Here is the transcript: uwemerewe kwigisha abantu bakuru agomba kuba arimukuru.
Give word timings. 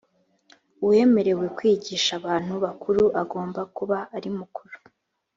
uwemerewe 0.83 1.45
kwigisha 1.57 2.11
abantu 2.19 2.53
bakuru 2.63 3.03
agomba 3.21 3.61
kuba 3.77 3.97
arimukuru. 4.15 4.75